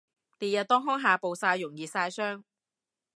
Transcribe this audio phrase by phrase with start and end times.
[0.39, 2.41] 烈日當空下暴曬容易曬傷